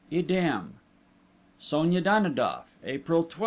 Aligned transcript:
idem._ 0.11 0.71
_Sonia 1.59 2.03
Danidoff, 2.03 2.63
April 2.83 3.23
12. 3.23 3.39